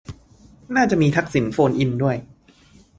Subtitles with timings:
[0.75, 2.17] น่าจะมีทักษิณโฟนอินด้วย